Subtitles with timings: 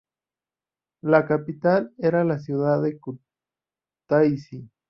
[1.03, 4.67] La capital era la ciudad de Kutaisi.